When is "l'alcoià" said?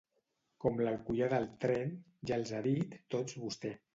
0.85-1.27